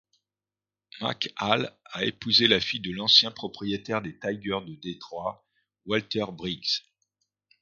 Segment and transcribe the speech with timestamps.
[0.99, 5.45] McHale a épousé la fille de l'ancien propriétaire des Tigers de Detroit,
[5.85, 6.81] Walter Briggs.